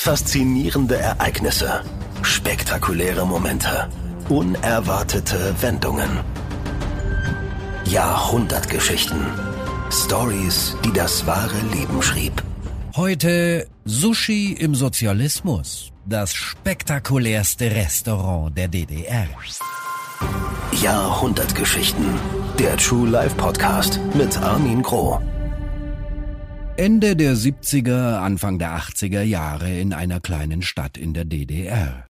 [0.00, 1.82] Faszinierende Ereignisse,
[2.22, 3.90] spektakuläre Momente,
[4.28, 6.08] unerwartete Wendungen.
[7.84, 9.26] Jahrhundertgeschichten.
[9.90, 12.42] Stories, die das wahre Leben schrieb.
[12.96, 15.90] Heute Sushi im Sozialismus.
[16.06, 19.26] Das spektakulärste Restaurant der DDR.
[20.80, 22.06] Jahrhundertgeschichten.
[22.58, 25.20] Der True Life Podcast mit Armin Groh.
[26.78, 32.06] Ende der 70er, Anfang der 80er Jahre in einer kleinen Stadt in der DDR.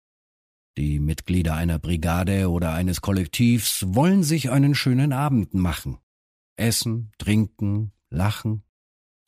[0.76, 5.96] Die Mitglieder einer Brigade oder eines Kollektivs wollen sich einen schönen Abend machen.
[6.56, 8.62] Essen, trinken, lachen.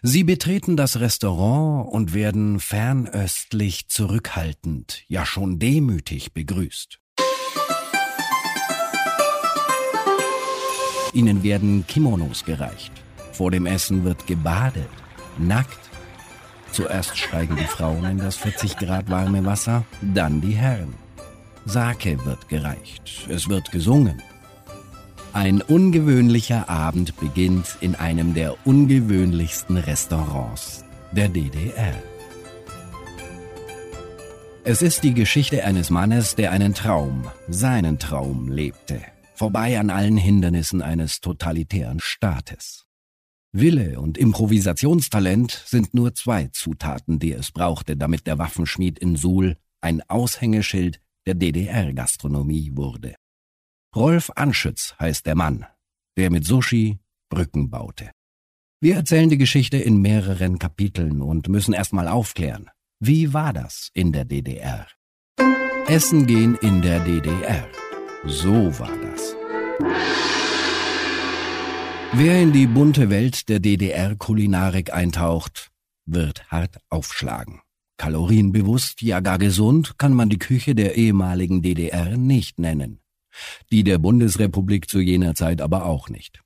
[0.02, 7.00] Sie betreten das Restaurant und werden fernöstlich zurückhaltend, ja schon demütig begrüßt.
[11.14, 12.92] Ihnen werden Kimonos gereicht.
[13.32, 14.90] Vor dem Essen wird gebadet
[15.38, 15.78] nackt.
[16.72, 20.94] Zuerst steigen die Frauen in das 40 Grad warme Wasser, dann die Herren.
[21.66, 24.22] Sake wird gereicht, es wird gesungen.
[25.32, 31.94] Ein ungewöhnlicher Abend beginnt in einem der ungewöhnlichsten Restaurants der DDR.
[34.64, 39.00] Es ist die Geschichte eines Mannes, der einen Traum, seinen Traum lebte,
[39.34, 42.89] vorbei an allen Hindernissen eines totalitären Staates.
[43.52, 49.56] Wille und Improvisationstalent sind nur zwei Zutaten, die es brauchte, damit der Waffenschmied in Suhl
[49.80, 53.16] ein Aushängeschild der DDR-Gastronomie wurde.
[53.94, 55.66] Rolf Anschütz heißt der Mann,
[56.16, 58.10] der mit Sushi Brücken baute.
[58.80, 62.70] Wir erzählen die Geschichte in mehreren Kapiteln und müssen erstmal aufklären.
[63.00, 64.86] Wie war das in der DDR?
[65.86, 67.68] Essen gehen in der DDR.
[68.24, 70.39] So war das.
[72.12, 75.70] Wer in die bunte Welt der DDR-Kulinarik eintaucht,
[76.06, 77.60] wird hart aufschlagen.
[77.98, 83.00] Kalorienbewusst, ja gar gesund, kann man die Küche der ehemaligen DDR nicht nennen.
[83.70, 86.42] Die der Bundesrepublik zu jener Zeit aber auch nicht.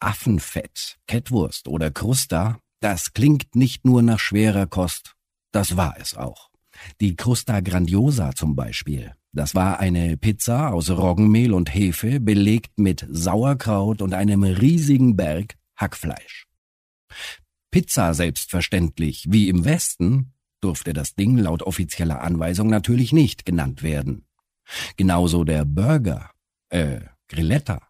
[0.00, 5.14] Affenfett, Kettwurst oder Krusta, das klingt nicht nur nach schwerer Kost,
[5.50, 6.50] das war es auch.
[7.00, 13.06] Die Crusta Grandiosa zum Beispiel, das war eine Pizza aus Roggenmehl und Hefe, belegt mit
[13.08, 16.46] Sauerkraut und einem riesigen Berg Hackfleisch.
[17.70, 24.24] Pizza selbstverständlich, wie im Westen, durfte das Ding laut offizieller Anweisung natürlich nicht genannt werden.
[24.96, 26.30] Genauso der Burger,
[26.70, 27.82] äh, Grilletta.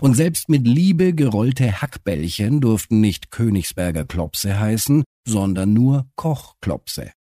[0.00, 7.12] Und selbst mit Liebe gerollte Hackbällchen durften nicht Königsberger Klopse heißen, sondern nur Kochklopse.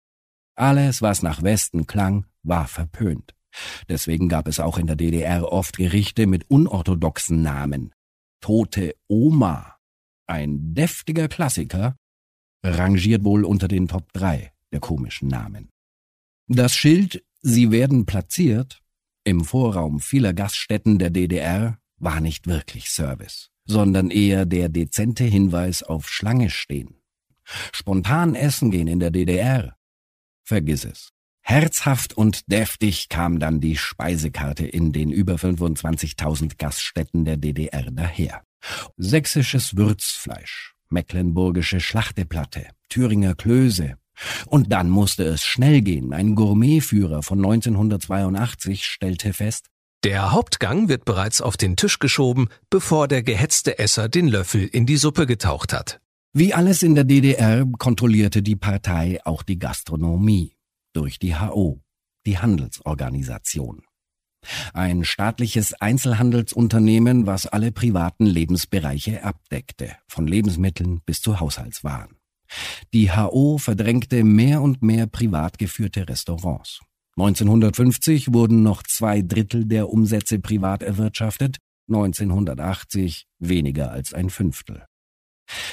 [0.58, 3.36] Alles, was nach Westen klang, war verpönt.
[3.88, 7.94] Deswegen gab es auch in der DDR oft Gerichte mit unorthodoxen Namen.
[8.42, 9.78] Tote Oma,
[10.28, 11.96] ein deftiger Klassiker,
[12.64, 15.70] rangiert wohl unter den Top 3 der komischen Namen.
[16.48, 18.82] Das Schild Sie werden platziert
[19.24, 25.84] im Vorraum vieler Gaststätten der DDR war nicht wirklich Service, sondern eher der dezente Hinweis
[25.84, 27.02] auf Schlange stehen.
[27.74, 29.77] Spontan essen gehen in der DDR.
[30.48, 31.10] Vergiss es.
[31.42, 38.44] Herzhaft und deftig kam dann die Speisekarte in den über 25.000 Gaststätten der DDR daher.
[38.96, 43.98] Sächsisches Würzfleisch, mecklenburgische Schlachteplatte, Thüringer Klöße.
[44.46, 46.14] Und dann musste es schnell gehen.
[46.14, 49.66] Ein Gourmetführer von 1982 stellte fest,
[50.06, 54.86] der Hauptgang wird bereits auf den Tisch geschoben, bevor der gehetzte Esser den Löffel in
[54.86, 56.00] die Suppe getaucht hat.
[56.40, 60.56] Wie alles in der DDR kontrollierte die Partei auch die Gastronomie
[60.94, 61.82] durch die HO,
[62.28, 63.82] die Handelsorganisation.
[64.72, 72.18] Ein staatliches Einzelhandelsunternehmen, was alle privaten Lebensbereiche abdeckte, von Lebensmitteln bis zu Haushaltswaren.
[72.94, 76.82] Die HO verdrängte mehr und mehr privat geführte Restaurants.
[77.18, 84.86] 1950 wurden noch zwei Drittel der Umsätze privat erwirtschaftet, 1980 weniger als ein Fünftel.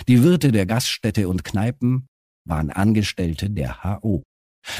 [0.08, 2.06] Die Wirte der Gaststätte und Kneipen
[2.44, 4.22] waren Angestellte der HO.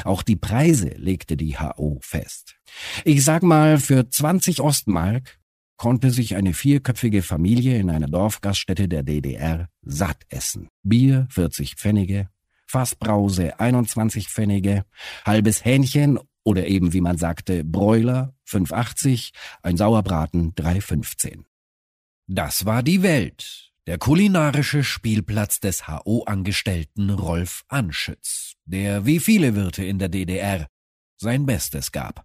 [0.05, 2.57] Auch die Preise legte die HO fest.
[3.04, 5.39] Ich sag mal, für 20 Ostmark
[5.77, 10.69] konnte sich eine vierköpfige Familie in einer Dorfgaststätte der DDR satt essen.
[10.83, 12.28] Bier 40 Pfennige,
[12.66, 14.84] Fassbrause 21 Pfennige,
[15.24, 19.33] halbes Hähnchen oder eben wie man sagte Bräuler 5,80,
[19.63, 21.45] ein Sauerbraten 3,15.
[22.27, 29.84] Das war die Welt der kulinarische Spielplatz des HO-Angestellten Rolf Anschütz, der wie viele Wirte
[29.84, 30.69] in der DDR
[31.16, 32.25] sein Bestes gab.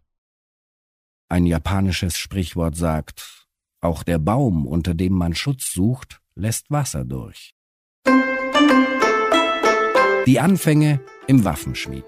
[1.28, 3.48] Ein japanisches Sprichwort sagt,
[3.82, 7.54] auch der Baum, unter dem man Schutz sucht, lässt Wasser durch.
[10.26, 12.06] Die Anfänge im Waffenschmied.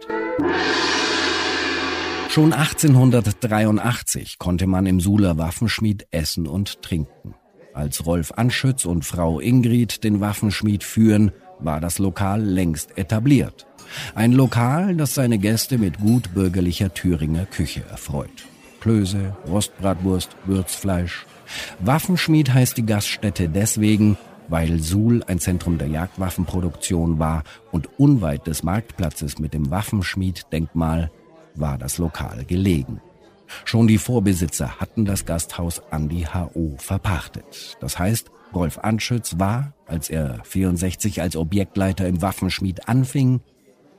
[2.30, 7.36] Schon 1883 konnte man im Suler Waffenschmied essen und trinken.
[7.74, 13.66] Als Rolf Anschütz und Frau Ingrid den Waffenschmied führen, war das Lokal längst etabliert.
[14.16, 18.46] Ein Lokal, das seine Gäste mit gut bürgerlicher Thüringer Küche erfreut.
[18.80, 21.26] Klöße, Rostbratwurst, Würzfleisch.
[21.80, 24.18] Waffenschmied heißt die Gaststätte deswegen,
[24.48, 31.12] weil Suhl ein Zentrum der Jagdwaffenproduktion war und unweit des Marktplatzes mit dem Waffenschmied-Denkmal
[31.56, 33.02] war das Lokal gelegen.
[33.66, 37.78] Schon die Vorbesitzer hatten das Gasthaus an die HO verpachtet.
[37.80, 43.42] Das heißt, Rolf Anschütz war, als er 64 als Objektleiter im Waffenschmied anfing,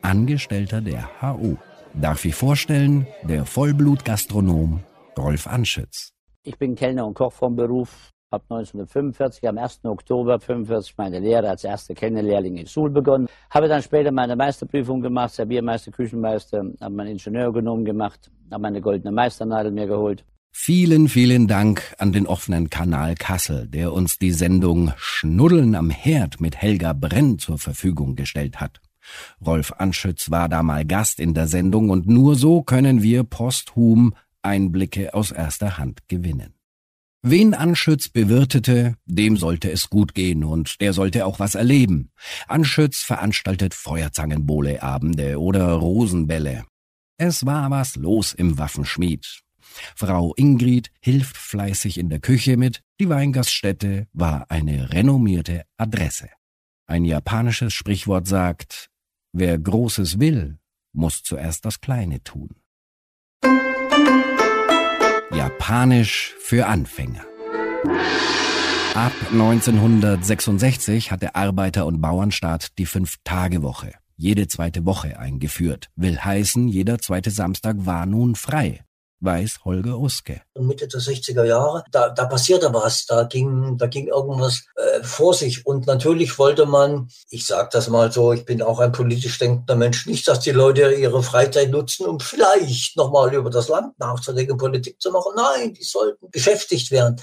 [0.03, 1.57] Angestellter der HO.
[1.95, 4.81] Darf ich vorstellen, der Vollblutgastronom
[5.17, 6.13] Rolf Anschütz.
[6.43, 9.85] Ich bin Kellner und Koch vom Beruf, habe 1945 am 1.
[9.85, 13.29] Oktober 45 meine Lehre als erster Kellnerlehrling in Suhl begonnen.
[13.51, 19.13] Habe dann später meine Meisterprüfung gemacht, Serviermeister, Küchenmeister, habe meinen Ingenieurgenommen gemacht, habe meine goldene
[19.13, 20.25] Meisternadel mir geholt.
[20.55, 26.41] Vielen, vielen Dank an den offenen Kanal Kassel, der uns die Sendung Schnuddeln am Herd
[26.41, 28.81] mit Helga Brenn zur Verfügung gestellt hat.
[29.45, 34.15] Rolf Anschütz war da mal Gast in der Sendung und nur so können wir posthum
[34.43, 36.55] Einblicke aus erster Hand gewinnen.
[37.25, 42.11] Wen Anschütz bewirtete, dem sollte es gut gehen und der sollte auch was erleben.
[42.49, 46.65] Anschütz veranstaltet Feuerzangenbowle-Abende oder Rosenbälle.
[47.19, 49.43] Es war was los im Waffenschmied.
[49.95, 56.29] Frau Ingrid hilft fleißig in der Küche mit, die Weingaststätte war eine renommierte Adresse.
[56.87, 58.91] Ein japanisches Sprichwort sagt,
[59.33, 60.59] wer Großes will,
[60.93, 62.51] muss zuerst das Kleine tun.
[65.43, 67.25] Japanisch für Anfänger.
[68.95, 75.91] Ab 1966 hat der Arbeiter- und Bauernstaat die Fünf-Tage-Woche, jede zweite Woche eingeführt.
[75.97, 78.85] Will heißen, jeder zweite Samstag war nun frei
[79.23, 80.43] weiß Holger Uske.
[80.59, 85.35] Mitte der 60er Jahre, da, da passierte was, da ging, da ging irgendwas äh, vor
[85.35, 85.65] sich.
[85.67, 89.77] Und natürlich wollte man, ich sage das mal so, ich bin auch ein politisch denkender
[89.77, 94.57] Mensch, nicht, dass die Leute ihre Freizeit nutzen, um vielleicht nochmal über das Land nachzudenken,
[94.57, 95.33] Politik zu machen.
[95.37, 97.21] Nein, die sollten beschäftigt werden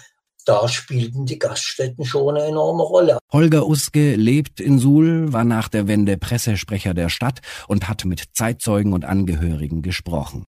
[0.49, 3.19] da spielten die Gaststätten schon eine enorme Rolle.
[3.31, 8.23] Holger Uske lebt in Suhl, war nach der Wende Pressesprecher der Stadt und hat mit
[8.33, 10.45] Zeitzeugen und Angehörigen gesprochen.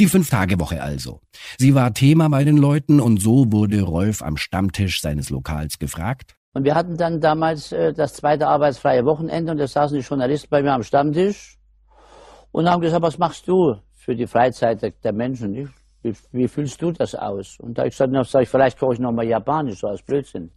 [0.00, 1.20] Die Fünf-Tage-Woche also.
[1.56, 6.34] Sie war Thema bei den Leuten und so wurde Rolf am Stammtisch seines Lokals gefragt.
[6.52, 10.48] Und wir hatten dann damals äh, das zweite arbeitsfreie Wochenende und da saßen die Journalisten
[10.50, 11.58] bei mir am Stammtisch
[12.50, 15.54] und haben gesagt, was machst du für die Freizeit der, Menschen?
[15.54, 15.68] Ich,
[16.02, 17.60] wie, wie, fühlst du das aus?
[17.60, 20.50] Und da habe ich gesagt, vielleicht koche ich nochmal Japanisch, so als Blödsinn.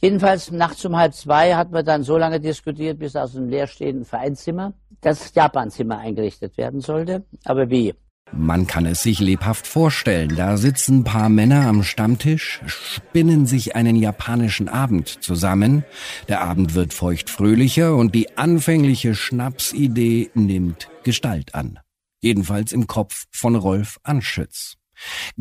[0.00, 4.04] Jedenfalls nachts um halb zwei hat man dann so lange diskutiert, bis aus dem leerstehenden
[4.04, 7.24] Vereinszimmer das Japanzimmer eingerichtet werden sollte.
[7.44, 7.94] Aber wie?
[8.34, 10.36] Man kann es sich lebhaft vorstellen.
[10.36, 15.84] Da sitzen paar Männer am Stammtisch, spinnen sich einen japanischen Abend zusammen.
[16.28, 21.78] Der Abend wird feuchtfröhlicher und die anfängliche Schnapsidee nimmt Gestalt an.
[22.20, 24.76] Jedenfalls im Kopf von Rolf Anschütz.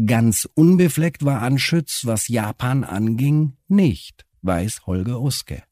[0.05, 5.63] Ganz unbefleckt war Anschütz, was Japan anging, nicht, weiß Holger Uske.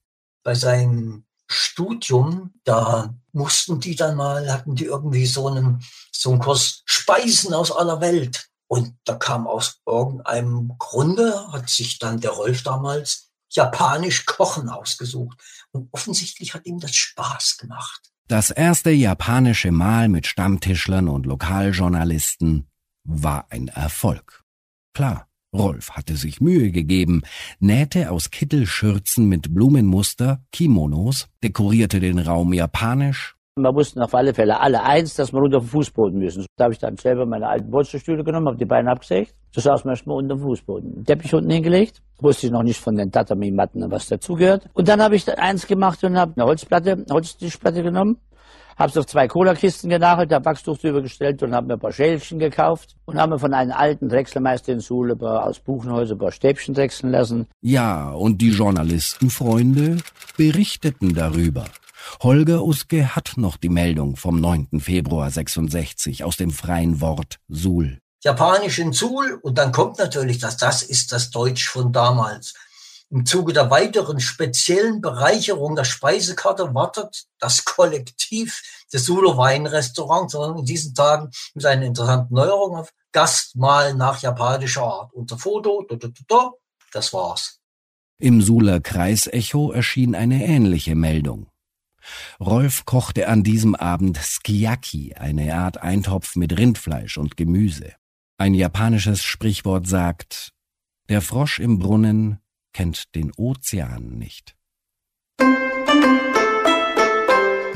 [0.44, 6.40] Bei seinem Studium, da mussten die dann mal, hatten die irgendwie so einen, so einen
[6.40, 8.50] Kurs Speisen aus aller Welt.
[8.68, 15.42] Und da kam aus irgendeinem Grunde, hat sich dann der Rolf damals japanisch Kochen ausgesucht.
[15.71, 18.12] Und offensichtlich hat ihm das Spaß gemacht.
[18.28, 22.69] Das erste japanische Mahl mit Stammtischlern und Lokaljournalisten
[23.04, 24.44] war ein Erfolg.
[24.94, 27.23] Klar, Rolf hatte sich Mühe gegeben,
[27.59, 33.35] nähte aus Kittelschürzen mit Blumenmuster Kimonos, dekorierte den Raum japanisch.
[33.56, 36.45] Wir wussten auf alle Fälle alle eins, dass wir unter dem Fußboden müssen.
[36.56, 39.33] Da habe ich dann selber meine alten Polsterstühle genommen, habe die Beine abgesägt.
[39.51, 40.95] So saß man erstmal unter dem Fußboden.
[40.95, 42.01] Den Teppich unten hingelegt.
[42.19, 44.69] Wusste ich noch nicht von den Tatami-Matten, was dazugehört.
[44.73, 48.18] Und dann habe ich eins gemacht und habe eine Holzplatte, eine Holztischplatte genommen
[48.80, 52.40] Hab's auf zwei Cola-Kisten genagelt, hab Wachstuch drüber gestellt und hab mir ein paar Schälchen
[52.40, 56.74] gekauft und haben mir von einem alten Drechselmeister in Suhl aus Buchenhäuser ein paar Stäbchen
[56.74, 57.48] drechseln lassen.
[57.59, 59.98] Ja, und die Journalistenfreunde
[60.38, 61.66] berichteten darüber.
[62.24, 64.80] Holger Uske hat noch die Meldung vom 9.
[64.80, 68.00] Februar 66 aus dem freien Wort Suhl.
[68.24, 72.54] Japanisch in Suhl und dann kommt natürlich das, das ist das Deutsch von damals.
[73.11, 78.61] Im Zuge der weiteren speziellen Bereicherung der Speisekarte wartet das Kollektiv
[78.94, 85.13] des Solo Weinrestaurants in diesen Tagen mit einer interessanten Neuerung auf Gastmahl nach japanischer Art.
[85.13, 85.87] Unser Foto,
[86.92, 87.59] das war's.
[88.19, 91.49] Im Suler Kreisecho erschien eine ähnliche Meldung.
[92.39, 97.94] Rolf kochte an diesem Abend Skiaki, eine Art Eintopf mit Rindfleisch und Gemüse.
[98.37, 100.51] Ein japanisches Sprichwort sagt,
[101.09, 102.39] der Frosch im Brunnen
[102.73, 104.56] kennt den Ozean nicht.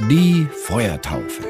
[0.09, 1.43] Die Feuertaufe.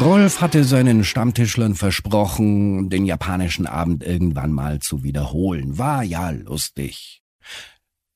[0.00, 5.78] Rolf hatte seinen Stammtischlern versprochen, den japanischen Abend irgendwann mal zu wiederholen.
[5.78, 7.22] War ja lustig.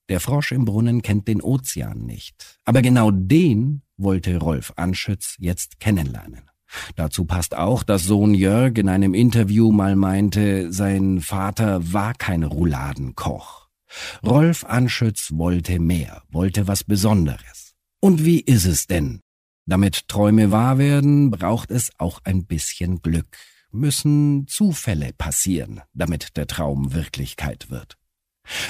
[0.09, 2.59] Der Frosch im Brunnen kennt den Ozean nicht.
[2.65, 6.51] Aber genau den wollte Rolf Anschütz jetzt kennenlernen.
[6.95, 12.43] Dazu passt auch, dass Sohn Jörg in einem Interview mal meinte, sein Vater war kein
[12.43, 13.69] Rouladenkoch.
[14.25, 17.75] Rolf Anschütz wollte mehr, wollte was Besonderes.
[18.01, 19.21] Und wie ist es denn?
[19.67, 23.37] Damit Träume wahr werden, braucht es auch ein bisschen Glück,
[23.73, 27.97] müssen Zufälle passieren, damit der Traum Wirklichkeit wird.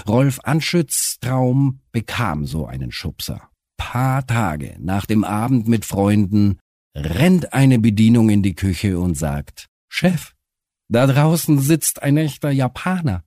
[0.09, 3.51] Rolf Anschütz Traum bekam so einen Schubser.
[3.77, 6.59] Paar Tage nach dem Abend mit Freunden
[6.97, 10.33] rennt eine Bedienung in die Küche und sagt, Chef,
[10.89, 13.23] da draußen sitzt ein echter Japaner.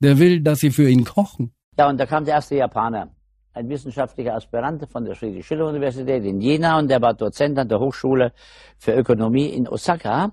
[0.00, 1.52] Der will, dass Sie für ihn kochen.
[1.76, 3.10] Ja, und da kam der erste Japaner,
[3.52, 8.32] ein wissenschaftlicher Aspirant von der Friedrich-Schiller-Universität in Jena und der war Dozent an der Hochschule
[8.78, 10.32] für Ökonomie in Osaka.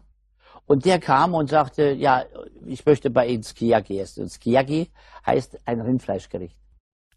[0.68, 2.24] Und der kam und sagte, ja,
[2.66, 4.24] ich möchte bei Ihnen Skiyaki essen.
[4.24, 4.90] Und Skiyaki
[5.26, 6.58] heißt ein Rindfleischgericht.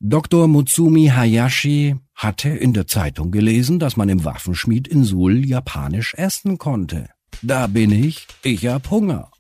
[0.00, 0.46] Dr.
[0.46, 6.56] Mutsumi Hayashi hatte in der Zeitung gelesen, dass man im Waffenschmied in Suhl japanisch essen
[6.56, 7.08] konnte.
[7.42, 9.32] Da bin ich, ich hab Hunger.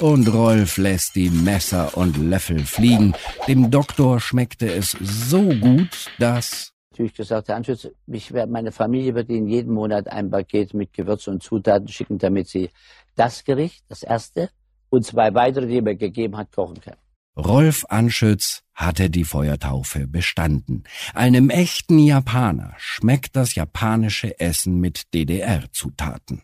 [0.00, 3.14] Und Rolf lässt die Messer und Löffel fliegen.
[3.46, 9.14] Dem Doktor schmeckte es so gut, dass natürlich gesagt, Herr Anschütz, ich werde, meine Familie
[9.14, 12.70] wird Ihnen jeden Monat ein Paket mit Gewürzen und Zutaten schicken, damit Sie
[13.14, 14.50] das Gericht, das erste,
[14.88, 16.96] und zwei weitere, die er mir gegeben hat, kochen können.
[17.36, 20.84] Rolf Anschütz hatte die Feuertaufe bestanden.
[21.12, 26.42] Einem echten Japaner schmeckt das japanische Essen mit DDR-Zutaten.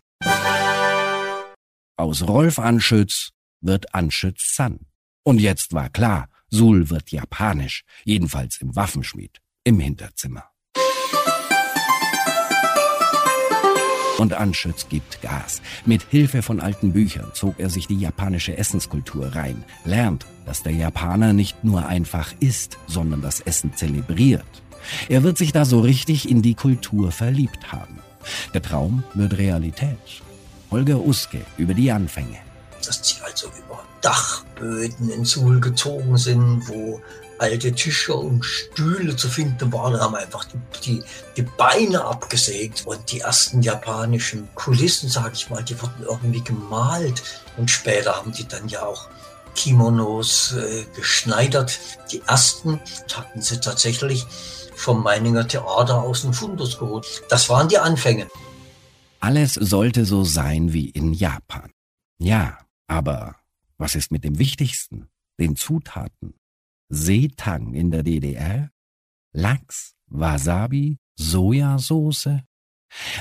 [1.96, 3.30] Aus Rolf Anschütz
[3.62, 4.80] wird Anschütz San.
[5.24, 10.51] Und jetzt war klar, Sul wird japanisch, jedenfalls im Waffenschmied, im Hinterzimmer.
[14.22, 15.60] Und Anschütz gibt Gas.
[15.84, 20.70] Mit Hilfe von alten Büchern zog er sich die japanische Essenskultur rein, lernt, dass der
[20.70, 24.46] Japaner nicht nur einfach isst, sondern das Essen zelebriert.
[25.08, 27.98] Er wird sich da so richtig in die Kultur verliebt haben.
[28.54, 29.98] Der Traum wird Realität.
[30.70, 32.38] Holger Uske über die Anfänge.
[32.86, 37.00] Dass sie also über Dachböden in Suhl gezogen sind, wo
[37.42, 40.46] alte Tische und Stühle zu finden waren, haben einfach
[40.84, 41.02] die,
[41.36, 47.22] die, Beine abgesägt und die ersten japanischen Kulissen, sage ich mal, die wurden irgendwie gemalt
[47.56, 49.08] und später haben die dann ja auch
[49.56, 51.78] Kimonos äh, geschneidert.
[52.12, 52.80] Die ersten
[53.12, 54.24] hatten sie tatsächlich
[54.76, 57.22] vom Meininger Theater aus dem Fundus geholt.
[57.28, 58.28] Das waren die Anfänge.
[59.20, 61.70] Alles sollte so sein wie in Japan.
[62.18, 63.36] Ja, aber
[63.78, 65.08] was ist mit dem Wichtigsten,
[65.38, 66.34] den Zutaten?
[66.94, 68.70] Seetang in der DDR,
[69.32, 72.28] Lachs, Wasabi, Sojasauce.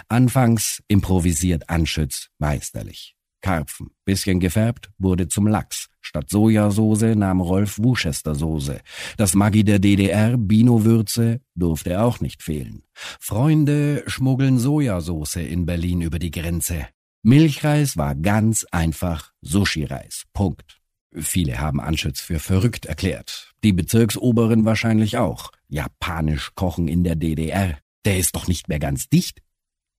[0.09, 3.15] Anfangs improvisiert Anschütz meisterlich.
[3.41, 5.87] Karpfen, bisschen gefärbt, wurde zum Lachs.
[6.01, 8.81] Statt Sojasauce nahm Rolf Worcestersoße.
[9.15, 12.83] Das Maggi der DDR, Bino-Würze, durfte auch nicht fehlen.
[12.93, 16.87] Freunde schmuggeln Sojasauce in Berlin über die Grenze.
[17.23, 20.25] Milchreis war ganz einfach Sushi-Reis.
[20.33, 20.80] Punkt.
[21.13, 23.53] Viele haben Anschütz für verrückt erklärt.
[23.63, 25.51] Die Bezirksoberen wahrscheinlich auch.
[25.67, 27.77] Japanisch kochen in der DDR.
[28.05, 29.41] Der ist doch nicht mehr ganz dicht.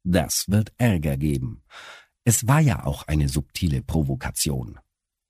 [0.05, 1.63] Das wird Ärger geben.
[2.25, 4.79] Es war ja auch eine subtile Provokation.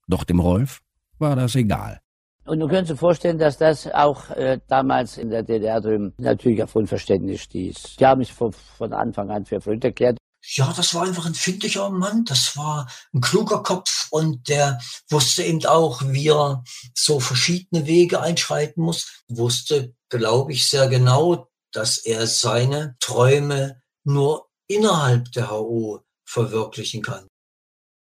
[0.06, 0.82] Doch dem Rolf
[1.18, 2.00] war das egal.
[2.44, 6.62] Und du könntest dir vorstellen, dass das auch äh, damals in der DDR drüben natürlich
[6.62, 7.96] auf Unverständnis stieß.
[7.96, 10.18] Die haben mich von, von Anfang an für verrückt erklärt.
[10.44, 15.44] Ja, das war einfach ein findiger Mann, das war ein kluger Kopf und der wusste
[15.44, 21.98] eben auch, wie er so verschiedene Wege einschreiten muss, wusste, glaube ich, sehr genau, dass
[21.98, 27.26] er seine Träume nur innerhalb der HO verwirklichen kann.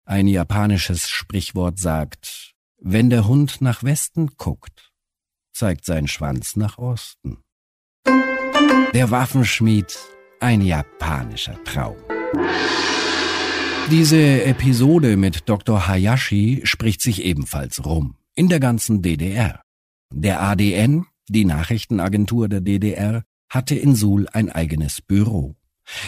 [0.06, 4.92] Ein japanisches Sprichwort sagt, wenn der Hund nach Westen guckt,
[5.54, 7.44] zeigt sein Schwanz nach Osten.
[8.94, 10.00] Der Waffenschmied,
[10.40, 12.09] ein japanischer Traum.
[13.92, 15.88] Diese Episode mit Dr.
[15.88, 18.16] Hayashi spricht sich ebenfalls rum.
[18.36, 19.64] In der ganzen DDR.
[20.12, 25.56] Der ADN, die Nachrichtenagentur der DDR, hatte in Suhl ein eigenes Büro.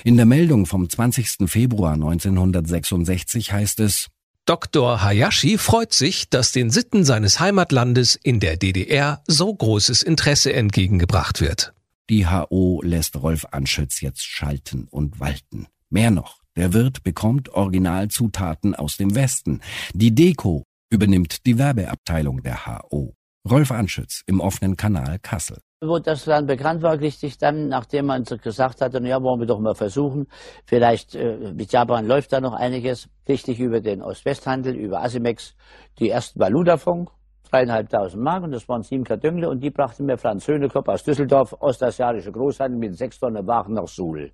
[0.04, 1.50] In der Meldung vom 20.
[1.50, 4.08] Februar 1966 heißt es,
[4.46, 5.01] Dr.
[5.01, 11.42] Hayashi freut sich, dass den Sitten seines Heimatlandes in der DDR so großes Interesse entgegengebracht
[11.42, 11.74] wird.
[12.10, 15.68] Die HO lässt Rolf Anschütz jetzt schalten und walten.
[15.93, 19.60] Mehr noch, der Wirt bekommt Originalzutaten aus dem Westen.
[19.93, 23.13] Die Deko übernimmt die Werbeabteilung der HO.
[23.50, 25.57] Rolf Anschütz im offenen Kanal Kassel.
[25.83, 29.60] Wo das dann bekannt war, richtig dann, nachdem man gesagt hatte, ja, wollen wir doch
[29.60, 30.27] mal versuchen,
[30.65, 35.57] vielleicht äh, mit Japan läuft da noch einiges, richtig über den Ost-West-Handel, über Asimex,
[36.00, 37.10] die ersten Valutafunk,
[37.50, 41.53] dreieinhalbtausend Mark und das waren sieben Kartönle und die brachten mir Franz Höhnekopf aus Düsseldorf,
[41.60, 44.31] ostasiatische Großhandel mit sechs Tonnen Waren nach Suhl.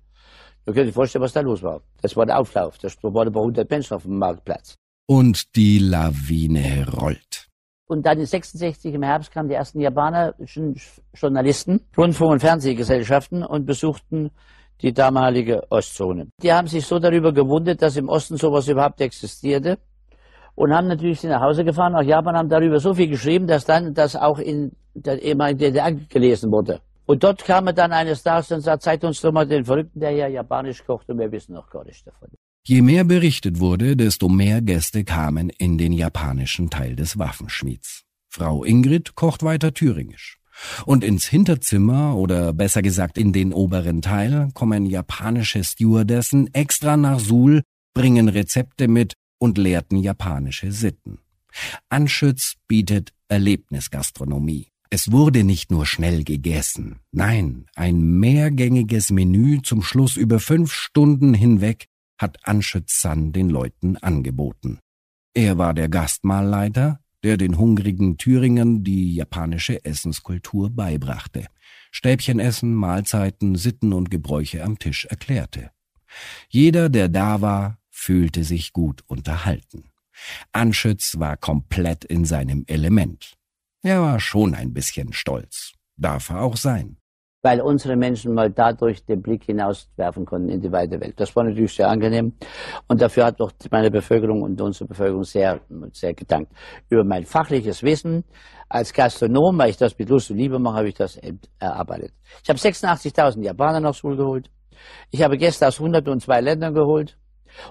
[0.68, 1.80] Du könnt dir vorstellen, was da los war.
[2.02, 2.76] Das war der Auflauf.
[2.76, 4.76] Da waren über 100 Menschen auf dem Marktplatz.
[5.06, 7.48] Und die Lawine rollt.
[7.86, 10.76] Und dann in 66 im Herbst kamen die ersten japanischen
[11.14, 14.30] Journalisten, Rundfunk- und Fernsehgesellschaften und besuchten
[14.82, 16.26] die damalige Ostzone.
[16.42, 19.78] Die haben sich so darüber gewundert, dass im Osten sowas überhaupt existierte
[20.54, 23.94] und haben natürlich nach Hause gefahren nach Japan, haben darüber so viel geschrieben, dass dann
[23.94, 26.82] das auch in der ehemaligen DDR gelesen wurde.
[27.08, 29.98] Und dort kam er dann eines Tages und sagt, zeigt uns doch mal den Verrückten,
[29.98, 32.28] der ja japanisch kocht und wir wissen noch gar nichts davon.
[32.66, 38.04] Je mehr berichtet wurde, desto mehr Gäste kamen in den japanischen Teil des Waffenschmieds.
[38.28, 40.36] Frau Ingrid kocht weiter thüringisch.
[40.84, 47.20] Und ins Hinterzimmer oder besser gesagt in den oberen Teil kommen japanische Stewardessen extra nach
[47.20, 47.62] Suhl,
[47.94, 51.20] bringen Rezepte mit und lehrten japanische Sitten.
[51.88, 54.68] Anschütz bietet Erlebnisgastronomie.
[54.90, 61.34] Es wurde nicht nur schnell gegessen, nein, ein mehrgängiges Menü zum Schluss über fünf Stunden
[61.34, 64.78] hinweg hat Anschütz San den Leuten angeboten.
[65.34, 71.46] Er war der Gastmahlleiter, der den hungrigen Thüringern die japanische Essenskultur beibrachte,
[71.90, 75.70] Stäbchenessen, Mahlzeiten, Sitten und Gebräuche am Tisch erklärte.
[76.48, 79.90] Jeder, der da war, fühlte sich gut unterhalten.
[80.52, 83.37] Anschütz war komplett in seinem Element.
[83.82, 85.72] Er war schon ein bisschen stolz.
[85.96, 86.98] Darf er auch sein
[87.42, 91.18] weil unsere Menschen mal dadurch den Blick hinauswerfen konnten in die weite Welt.
[91.18, 92.32] Das war natürlich sehr angenehm
[92.88, 95.60] und dafür hat doch meine Bevölkerung und unsere Bevölkerung sehr,
[95.92, 96.52] sehr gedankt.
[96.88, 98.24] Über mein fachliches Wissen
[98.68, 101.18] als Gastronom, weil ich das mit Lust und Liebe mache, habe ich das
[101.58, 102.12] erarbeitet.
[102.42, 104.50] Ich habe 86.000 Japaner nach Schule geholt.
[105.10, 107.16] Ich habe Gäste aus 102 Ländern geholt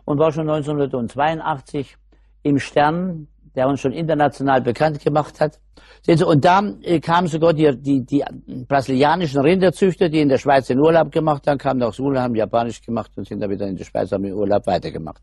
[0.06, 1.98] und war schon 1982
[2.44, 5.60] im Stern der uns schon international bekannt gemacht hat.
[6.08, 8.24] Und da äh, kamen sogar die, die, die
[8.68, 12.82] brasilianischen Rinderzüchter, die in der Schweiz den Urlaub gemacht haben, kamen nach Suhl, haben Japanisch
[12.82, 15.22] gemacht und sind dann wieder in der Schweiz, haben den Urlaub weitergemacht.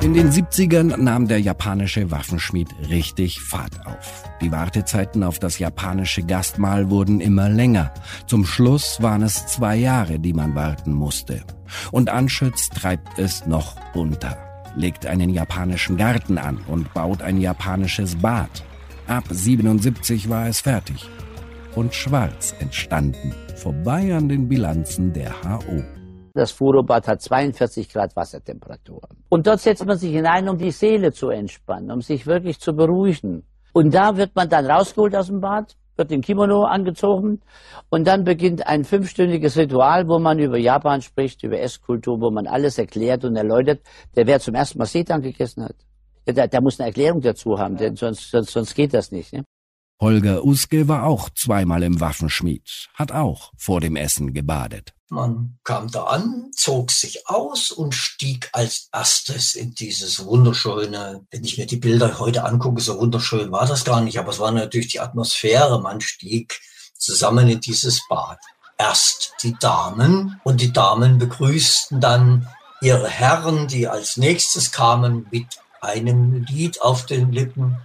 [0.00, 4.24] In den 70ern nahm der japanische Waffenschmied richtig Fahrt auf.
[4.42, 7.92] Die Wartezeiten auf das japanische Gastmahl wurden immer länger.
[8.26, 11.42] Zum Schluss waren es zwei Jahre, die man warten musste.
[11.90, 14.43] Und Anschütz treibt es noch bunter
[14.76, 18.62] legt einen japanischen Garten an und baut ein japanisches Bad.
[19.06, 21.08] Ab 77 war es fertig.
[21.74, 25.82] Und schwarz entstanden, vorbei an den Bilanzen der HO.
[26.34, 29.02] Das Furobad hat 42 Grad Wassertemperatur.
[29.28, 32.72] Und dort setzt man sich hinein, um die Seele zu entspannen, um sich wirklich zu
[32.74, 33.44] beruhigen.
[33.72, 37.40] Und da wird man dann rausgeholt aus dem Bad, wird im Kimono angezogen
[37.90, 42.46] und dann beginnt ein fünfstündiges Ritual, wo man über Japan spricht, über Esskultur, wo man
[42.46, 43.80] alles erklärt und erläutert.
[44.16, 45.76] Der, wer zum ersten Mal Seetang gegessen hat,
[46.26, 49.32] der, der muss eine Erklärung dazu haben, denn sonst, sonst, sonst geht das nicht.
[49.32, 49.44] Ne?
[50.00, 54.92] Holger Uske war auch zweimal im Waffenschmied, hat auch vor dem Essen gebadet.
[55.08, 61.44] Man kam da an, zog sich aus und stieg als erstes in dieses wunderschöne, wenn
[61.44, 64.50] ich mir die Bilder heute angucke, so wunderschön war das gar nicht, aber es war
[64.50, 65.80] natürlich die Atmosphäre.
[65.80, 66.60] Man stieg
[66.98, 68.38] zusammen in dieses Bad.
[68.76, 72.48] Erst die Damen und die Damen begrüßten dann
[72.80, 75.46] ihre Herren, die als nächstes kamen mit
[75.80, 77.78] einem Lied auf den Lippen.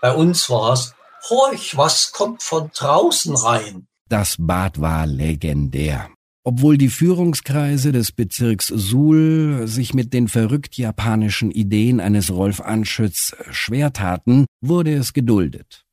[0.00, 0.94] Bei uns war es
[1.28, 3.86] Horch, was kommt von draußen rein?
[4.08, 6.08] Das Bad war legendär.
[6.44, 13.34] Obwohl die Führungskreise des Bezirks Suhl sich mit den verrückt japanischen Ideen eines Rolf Anschütz
[13.50, 15.84] schwer taten, wurde es geduldet.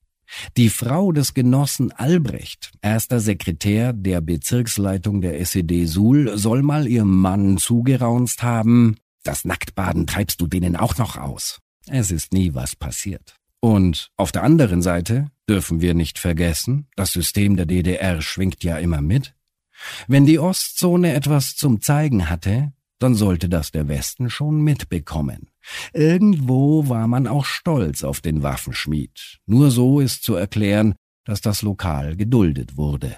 [0.57, 7.15] Die Frau des Genossen Albrecht, erster Sekretär der Bezirksleitung der SED Suhl, soll mal ihrem
[7.19, 11.59] Mann zugeraunzt haben, das Nacktbaden treibst du denen auch noch aus.
[11.87, 13.35] Es ist nie was passiert.
[13.63, 18.77] Und auf der anderen Seite dürfen wir nicht vergessen, das System der DDR schwingt ja
[18.77, 19.35] immer mit.
[20.05, 25.49] Wenn die Ostzone etwas zum Zeigen hatte, dann sollte das der Westen schon mitbekommen.
[25.93, 29.39] Irgendwo war man auch stolz auf den Waffenschmied.
[29.45, 33.15] Nur so ist zu erklären, dass das Lokal geduldet wurde.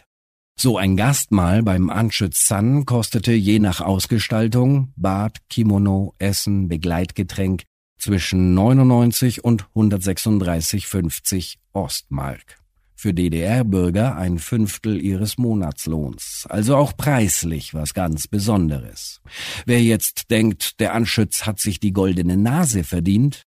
[0.59, 7.63] So ein Gastmahl beim Anschütz San kostete je nach Ausgestaltung Bad, Kimono, Essen, Begleitgetränk
[7.97, 12.57] zwischen 99 und 136,50 Ostmark.
[12.97, 19.21] für DDR-Bürger ein Fünftel ihres Monatslohns, also auch preislich was ganz Besonderes.
[19.65, 23.43] Wer jetzt denkt, der Anschütz hat sich die goldene Nase verdient,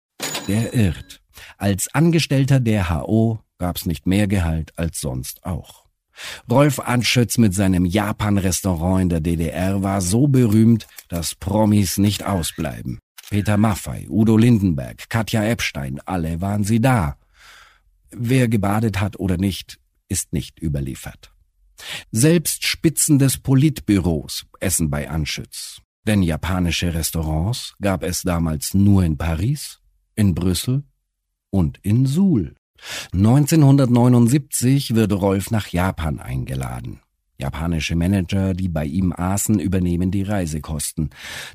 [0.47, 1.21] der irrt.
[1.57, 5.85] Als Angestellter der HO gab's nicht mehr Gehalt als sonst auch.
[6.49, 12.99] Rolf Anschütz mit seinem Japan-Restaurant in der DDR war so berühmt, dass Promis nicht ausbleiben.
[13.29, 17.17] Peter Maffei, Udo Lindenberg, Katja Epstein, alle waren sie da.
[18.09, 21.33] Wer gebadet hat oder nicht, ist nicht überliefert.
[22.11, 25.81] Selbst Spitzen des Politbüros essen bei Anschütz.
[26.05, 29.81] Denn japanische Restaurants gab es damals nur in Paris,
[30.15, 30.83] in Brüssel
[31.49, 32.55] und in Suhl.
[33.11, 37.01] 1979 wird Rolf nach Japan eingeladen.
[37.39, 41.09] Japanische Manager, die bei ihm aßen, übernehmen die Reisekosten.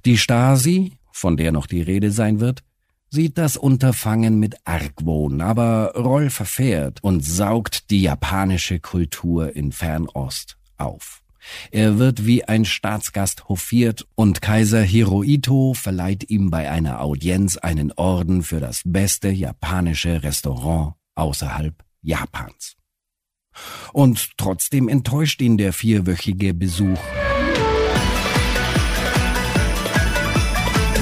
[0.04, 2.62] Die Stasi, von der noch die Rede sein wird,
[3.11, 10.57] sieht das Unterfangen mit Argwohn, aber Rolf verfährt und saugt die japanische Kultur in Fernost
[10.79, 11.22] auf.
[11.70, 17.92] Er wird wie ein Staatsgast hofiert und Kaiser Hirohito verleiht ihm bei einer Audienz einen
[17.92, 22.77] Orden für das beste japanische Restaurant außerhalb Japans.
[23.92, 26.98] Und trotzdem enttäuscht ihn der vierwöchige Besuch.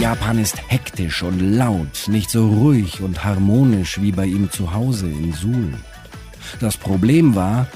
[0.00, 5.06] Japan ist hektisch und laut, nicht so ruhig und harmonisch wie bei ihm zu Hause
[5.06, 5.74] in Suhl.
[6.58, 7.66] Das Problem war,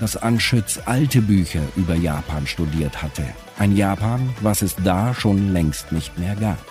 [0.00, 3.22] dass Anschütz alte Bücher über Japan studiert hatte.
[3.58, 6.64] Ein Japan, was es da schon längst nicht mehr gab.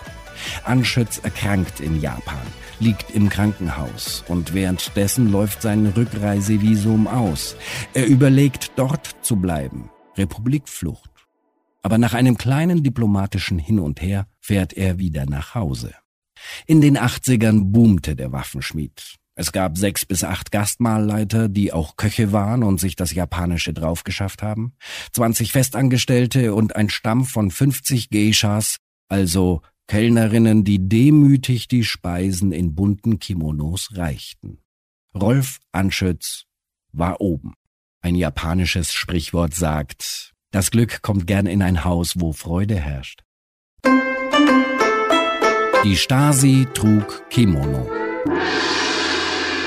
[0.64, 2.42] Anschütz erkrankt in Japan
[2.80, 7.56] liegt im Krankenhaus und währenddessen läuft sein Rückreisevisum aus.
[7.94, 9.92] Er überlegt, dort zu bleiben.
[10.18, 11.13] Republikflucht.
[11.84, 15.94] Aber nach einem kleinen diplomatischen Hin und Her fährt er wieder nach Hause.
[16.66, 19.18] In den 80ern boomte der Waffenschmied.
[19.36, 24.44] Es gab sechs bis acht Gastmahlleiter, die auch Köche waren und sich das Japanische draufgeschafft
[24.44, 24.74] haben,
[25.14, 28.78] 20 Festangestellte und ein Stamm von 50 Geishas,
[29.10, 34.60] also Kellnerinnen, die demütig die Speisen in bunten Kimonos reichten.
[35.16, 36.46] Rolf Anschütz
[36.92, 37.54] war oben.
[38.02, 43.24] Ein japanisches Sprichwort sagt, das Glück kommt gern in ein Haus, wo Freude herrscht.
[45.84, 47.90] Die Stasi trug Kimono.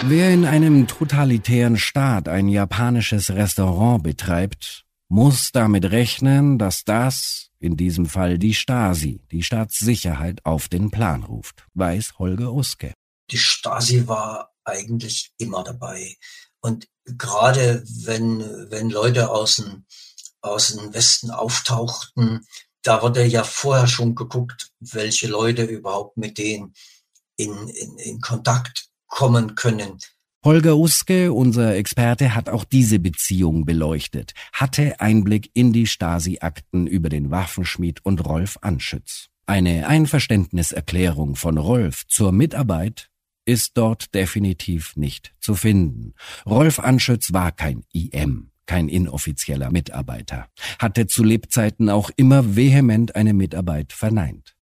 [0.05, 7.77] Wer in einem totalitären Staat ein japanisches Restaurant betreibt, muss damit rechnen, dass das in
[7.77, 12.93] diesem Fall die Stasi, die Staatssicherheit, auf den Plan ruft, weiß Holger Uske.
[13.33, 16.15] Die Stasi war eigentlich immer dabei.
[16.61, 18.39] Und gerade wenn,
[18.71, 19.85] wenn Leute aus dem,
[20.47, 22.47] aus dem Westen auftauchten,
[22.83, 26.73] da wurde ja vorher schon geguckt, welche Leute überhaupt mit denen
[27.37, 29.99] in, in, in Kontakt kommen können.
[30.45, 37.09] Holger Uske, unser Experte, hat auch diese Beziehung beleuchtet, hatte Einblick in die Stasi-Akten über
[37.09, 39.27] den Waffenschmied und Rolf Anschütz.
[39.47, 43.11] Eine Einverständniserklärung von Rolf zur Mitarbeit
[43.45, 46.15] ist dort definitiv nicht zu finden.
[46.45, 50.47] Rolf Anschütz war kein IM, kein inoffizieller Mitarbeiter,
[50.79, 54.57] hatte zu Lebzeiten auch immer vehement eine Mitarbeit verneint.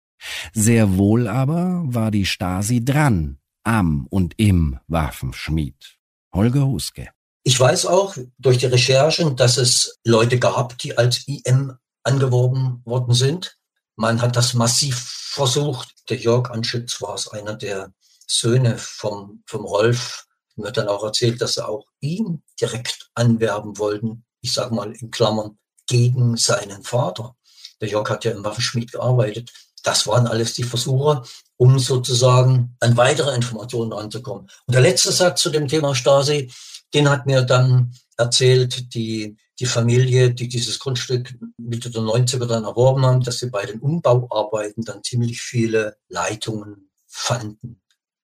[0.53, 5.97] Sehr wohl aber war die Stasi dran am und im Waffenschmied.
[6.33, 7.09] Holger Huske.
[7.43, 13.13] Ich weiß auch durch die Recherchen, dass es Leute gab, die als IM angeworben worden
[13.13, 13.57] sind.
[13.95, 15.93] Man hat das massiv versucht.
[16.09, 17.93] Der Jörg Anschütz war es einer der
[18.27, 20.25] Söhne vom, vom Rolf.
[20.55, 24.25] Mir dann auch erzählt, dass sie auch ihn direkt anwerben wollten.
[24.41, 27.35] Ich sage mal in Klammern gegen seinen Vater.
[27.79, 29.51] Der Jörg hat ja im Waffenschmied gearbeitet.
[29.83, 31.23] Das waren alles die Versuche,
[31.57, 34.49] um sozusagen an weitere Informationen ranzukommen.
[34.65, 36.51] Und der letzte Satz zu dem Thema Stasi,
[36.93, 42.63] den hat mir dann erzählt, die, die Familie, die dieses Grundstück Mitte der 90er dann
[42.63, 47.81] erworben haben, dass sie bei den Umbauarbeiten dann ziemlich viele Leitungen fanden.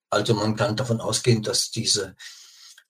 [0.09, 2.15] Also man kann davon ausgehen, dass diese,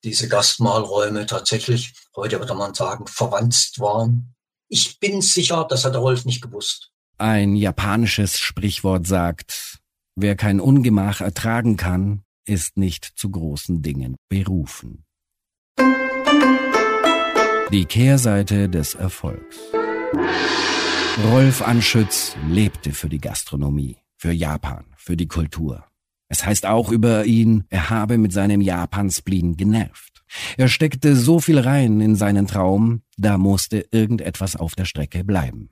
[0.04, 4.34] diese Gastmahlräume tatsächlich, heute würde man sagen, verwandt waren.
[4.70, 6.92] Ich bin sicher, das hat der Rolf nicht gewusst.
[7.18, 9.80] Ein japanisches Sprichwort sagt,
[10.16, 15.04] wer kein Ungemach ertragen kann, ist nicht zu großen Dingen berufen.
[17.72, 19.58] Die Kehrseite des Erfolgs.
[21.32, 25.84] Rolf Anschütz lebte für die Gastronomie, für Japan, für die Kultur.
[26.30, 30.24] Es heißt auch über ihn, er habe mit seinem Japan-Spleen genervt.
[30.58, 35.70] Er steckte so viel rein in seinen Traum, da musste irgendetwas auf der Strecke bleiben.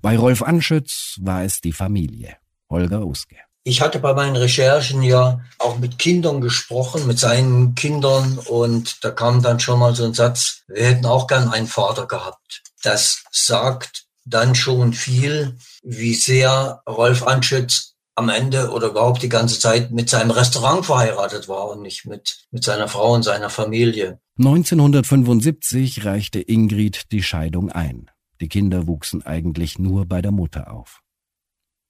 [0.00, 2.36] Bei Rolf Anschütz war es die Familie.
[2.70, 3.36] Holger Uske.
[3.64, 9.10] Ich hatte bei meinen Recherchen ja auch mit Kindern gesprochen, mit seinen Kindern und da
[9.10, 12.62] kam dann schon mal so ein Satz, wir hätten auch gern einen Vater gehabt.
[12.82, 19.58] Das sagt dann schon viel, wie sehr Rolf Anschütz am Ende oder überhaupt die ganze
[19.60, 24.20] Zeit mit seinem Restaurant verheiratet war und nicht mit, mit seiner Frau und seiner Familie.
[24.38, 28.10] 1975 reichte Ingrid die Scheidung ein.
[28.40, 31.00] Die Kinder wuchsen eigentlich nur bei der Mutter auf.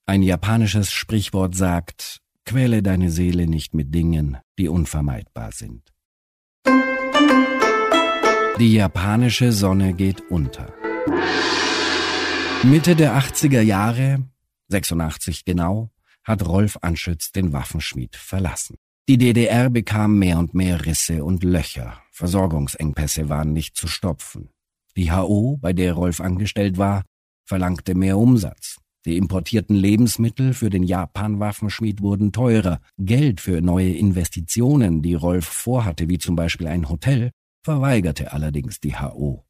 [0.07, 5.93] Ein japanisches Sprichwort sagt, quäle deine Seele nicht mit Dingen, die unvermeidbar sind.
[8.59, 10.73] Die japanische Sonne geht unter.
[12.65, 14.25] Mitte der 80er Jahre,
[14.69, 15.91] 86 genau,
[16.29, 18.77] hat Rolf Anschütz den Waffenschmied verlassen.
[19.09, 22.03] Die DDR bekam mehr und mehr Risse und Löcher.
[22.13, 24.51] Versorgungsengpässe waren nicht zu stopfen.
[24.97, 27.05] Die HO, bei der Rolf angestellt war,
[27.47, 28.77] verlangte mehr Umsatz.
[29.07, 32.81] Die importierten Lebensmittel für den Japan-Waffenschmied wurden teurer.
[32.99, 37.31] Geld für neue Investitionen, die Rolf vorhatte, wie zum Beispiel ein Hotel,
[37.63, 39.47] verweigerte allerdings die HO.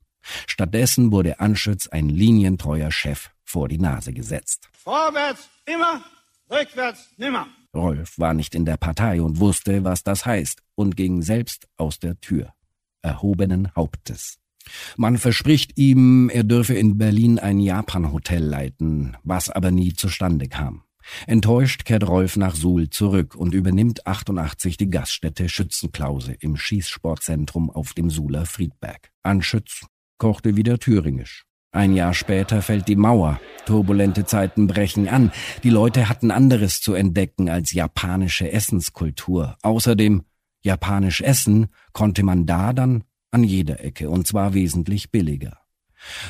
[0.47, 4.69] Stattdessen wurde Anschütz ein linientreuer Chef vor die Nase gesetzt.
[4.73, 6.05] Vorwärts immer,
[6.51, 7.47] rückwärts nimmer.
[7.75, 11.99] Rolf war nicht in der Partei und wusste, was das heißt, und ging selbst aus
[11.99, 12.53] der Tür,
[13.03, 14.39] erhobenen Hauptes.
[14.97, 20.83] Man verspricht ihm, er dürfe in Berlin ein Japan-Hotel leiten, was aber nie zustande kam.
[21.27, 27.95] Enttäuscht kehrt Rolf nach Suhl zurück und übernimmt 88 die Gaststätte Schützenklause im Schießsportzentrum auf
[27.95, 29.11] dem Suhler Friedberg.
[29.23, 29.87] Anschütz
[30.19, 31.48] kochte wieder thüringisch.
[31.71, 33.41] Ein Jahr später fällt die Mauer.
[33.67, 35.31] Turbulente Zeiten brechen an.
[35.63, 39.57] Die Leute hatten anderes zu entdecken als japanische Essenskultur.
[39.63, 40.23] Außerdem
[40.63, 45.59] japanisch essen konnte man da dann an jeder Ecke und zwar wesentlich billiger.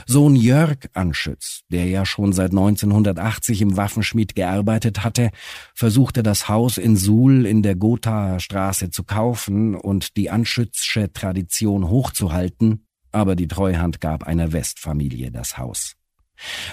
[0.07, 5.31] Sohn Jörg Anschütz, der ja schon seit 1980 im Waffenschmied gearbeitet hatte,
[5.74, 11.88] versuchte das Haus in Suhl in der Gothaer Straße zu kaufen und die Anschützsche Tradition
[11.88, 12.88] hochzuhalten,
[13.18, 15.94] aber die Treuhand gab einer Westfamilie das Haus.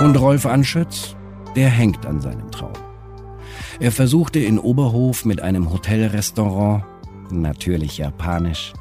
[0.00, 1.16] Und Rolf Anschütz,
[1.56, 2.74] der hängt an seinem Traum.
[3.80, 6.84] Er versuchte in Oberhof mit einem Hotelrestaurant,
[7.30, 8.74] natürlich japanisch,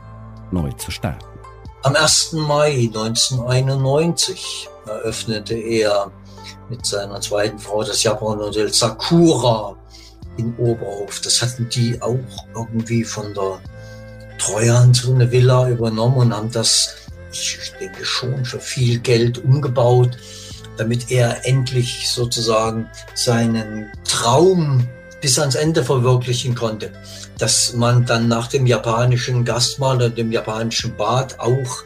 [0.52, 1.35] neu zu starten.
[1.86, 2.34] Am 1.
[2.34, 6.12] Mai 1991 eröffnete er
[6.68, 9.78] mit seiner zweiten Frau das Japan-Hotel Sakura
[10.38, 11.22] in Oberhof.
[11.22, 12.18] Das hatten die auch
[12.56, 13.60] irgendwie von der
[14.40, 16.96] Treuhand so eine Villa übernommen und haben das,
[17.32, 20.18] ich denke schon, für viel Geld umgebaut,
[20.78, 24.88] damit er endlich sozusagen seinen Traum
[25.26, 26.92] bis ans Ende verwirklichen konnte
[27.38, 31.84] dass man dann nach dem japanischen Gastmahl und dem japanischen Bad auch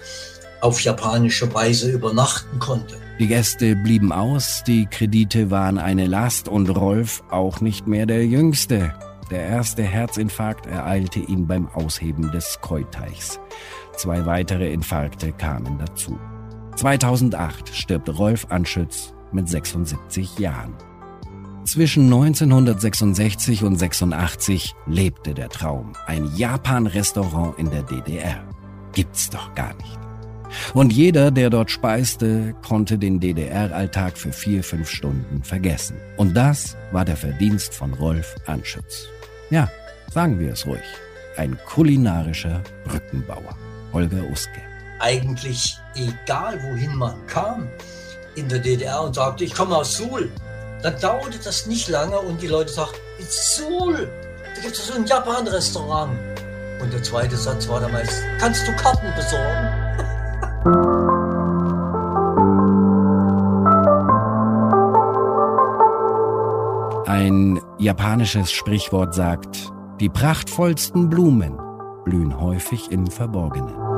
[0.61, 2.95] auf japanische Weise übernachten konnte.
[3.17, 8.25] Die Gäste blieben aus, die Kredite waren eine Last und Rolf auch nicht mehr der
[8.25, 8.93] Jüngste.
[9.31, 13.39] Der erste Herzinfarkt ereilte ihn beim Ausheben des Keuteichs.
[13.95, 16.19] Zwei weitere Infarkte kamen dazu.
[16.75, 20.88] 2008 stirbt Rolf Anschütz mit 76 Jahren.
[21.69, 25.93] Zwischen 1966 und 86 lebte der Traum.
[26.07, 28.43] Ein Japan-Restaurant in der DDR.
[28.91, 29.99] Gibt's doch gar nicht.
[30.73, 35.95] Und jeder, der dort speiste, konnte den DDR-Alltag für vier, fünf Stunden vergessen.
[36.17, 39.05] Und das war der Verdienst von Rolf Anschütz.
[39.51, 39.69] Ja,
[40.11, 40.81] sagen wir es ruhig.
[41.37, 43.55] Ein kulinarischer Brückenbauer.
[43.93, 44.59] Holger Uske.
[44.97, 47.67] Eigentlich egal, wohin man kam
[48.33, 50.31] in der DDR und sagte, ich komme aus Suhl,
[50.81, 54.09] dann dauerte das nicht lange und die Leute sagten, it's Seoul,
[54.55, 56.11] da gibt es so ein Japan-Restaurant.
[56.81, 59.67] Und der zweite Satz war damals, kannst du Karten besorgen?
[67.05, 71.59] Ein japanisches Sprichwort sagt, die prachtvollsten Blumen
[72.05, 73.88] blühen häufig im Verborgenen.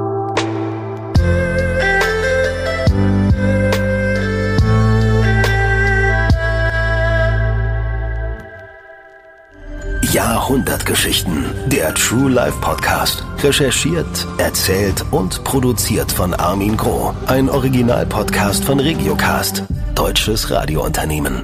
[10.21, 11.45] Jahrhundertgeschichten.
[11.65, 13.25] Der True Life Podcast.
[13.41, 17.15] Recherchiert, erzählt und produziert von Armin Groh.
[17.25, 19.63] Ein Originalpodcast von Regiocast.
[19.95, 21.43] Deutsches Radiounternehmen.